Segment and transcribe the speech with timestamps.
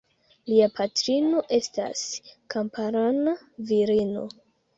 [0.51, 2.01] Lia patrino estas
[2.55, 3.37] kamparana
[3.75, 4.27] virino.